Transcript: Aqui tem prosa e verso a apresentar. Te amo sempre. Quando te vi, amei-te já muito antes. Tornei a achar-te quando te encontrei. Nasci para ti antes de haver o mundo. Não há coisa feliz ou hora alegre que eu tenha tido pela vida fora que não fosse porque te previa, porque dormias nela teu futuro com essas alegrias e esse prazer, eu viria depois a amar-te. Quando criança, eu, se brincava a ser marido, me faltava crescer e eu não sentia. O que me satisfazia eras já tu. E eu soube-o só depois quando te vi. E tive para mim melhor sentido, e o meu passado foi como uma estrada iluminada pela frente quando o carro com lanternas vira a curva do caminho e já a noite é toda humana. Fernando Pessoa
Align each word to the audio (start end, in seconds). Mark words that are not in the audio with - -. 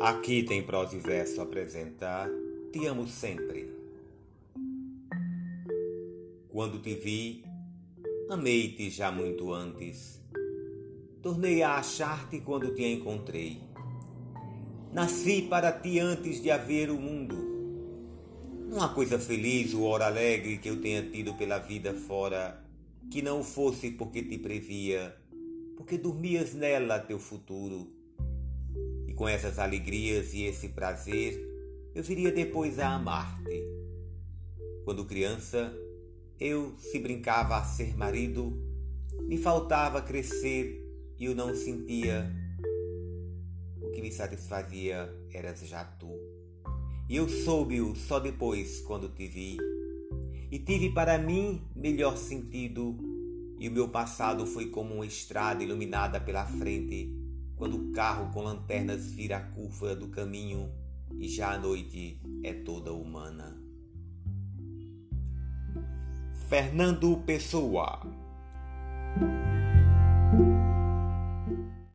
Aqui 0.00 0.44
tem 0.44 0.62
prosa 0.62 0.94
e 0.94 1.00
verso 1.00 1.40
a 1.40 1.42
apresentar. 1.42 2.30
Te 2.72 2.86
amo 2.86 3.08
sempre. 3.08 3.68
Quando 6.48 6.78
te 6.80 6.94
vi, 6.94 7.44
amei-te 8.30 8.90
já 8.90 9.10
muito 9.10 9.52
antes. 9.52 10.22
Tornei 11.20 11.64
a 11.64 11.78
achar-te 11.78 12.38
quando 12.42 12.72
te 12.76 12.84
encontrei. 12.84 13.60
Nasci 14.92 15.42
para 15.42 15.72
ti 15.72 15.98
antes 15.98 16.40
de 16.40 16.52
haver 16.52 16.90
o 16.90 16.96
mundo. 16.96 17.34
Não 18.68 18.80
há 18.80 18.90
coisa 18.90 19.18
feliz 19.18 19.74
ou 19.74 19.82
hora 19.82 20.06
alegre 20.06 20.58
que 20.58 20.68
eu 20.68 20.80
tenha 20.80 21.02
tido 21.10 21.34
pela 21.34 21.58
vida 21.58 21.92
fora 21.92 22.64
que 23.10 23.20
não 23.20 23.42
fosse 23.42 23.90
porque 23.90 24.22
te 24.22 24.38
previa, 24.38 25.16
porque 25.76 25.98
dormias 25.98 26.54
nela 26.54 27.00
teu 27.00 27.18
futuro 27.18 27.97
com 29.18 29.28
essas 29.28 29.58
alegrias 29.58 30.32
e 30.32 30.44
esse 30.44 30.68
prazer, 30.68 31.36
eu 31.92 32.04
viria 32.04 32.30
depois 32.30 32.78
a 32.78 32.94
amar-te. 32.94 33.64
Quando 34.84 35.04
criança, 35.04 35.76
eu, 36.38 36.76
se 36.78 37.00
brincava 37.00 37.56
a 37.56 37.64
ser 37.64 37.96
marido, 37.96 38.56
me 39.22 39.36
faltava 39.36 40.00
crescer 40.00 40.80
e 41.18 41.24
eu 41.24 41.34
não 41.34 41.52
sentia. 41.52 42.32
O 43.82 43.90
que 43.90 44.00
me 44.00 44.12
satisfazia 44.12 45.12
eras 45.32 45.66
já 45.66 45.82
tu. 45.82 46.16
E 47.08 47.16
eu 47.16 47.28
soube-o 47.28 47.96
só 47.96 48.20
depois 48.20 48.80
quando 48.82 49.08
te 49.08 49.26
vi. 49.26 49.56
E 50.48 50.60
tive 50.60 50.90
para 50.90 51.18
mim 51.18 51.60
melhor 51.74 52.16
sentido, 52.16 52.96
e 53.58 53.68
o 53.68 53.72
meu 53.72 53.88
passado 53.88 54.46
foi 54.46 54.66
como 54.66 54.94
uma 54.94 55.06
estrada 55.06 55.64
iluminada 55.64 56.20
pela 56.20 56.46
frente 56.46 57.27
quando 57.58 57.76
o 57.76 57.92
carro 57.92 58.32
com 58.32 58.40
lanternas 58.40 59.10
vira 59.10 59.36
a 59.36 59.40
curva 59.40 59.94
do 59.94 60.08
caminho 60.08 60.70
e 61.18 61.28
já 61.28 61.52
a 61.52 61.58
noite 61.58 62.20
é 62.42 62.54
toda 62.54 62.92
humana. 62.92 63.60
Fernando 66.48 67.18
Pessoa 67.26 68.00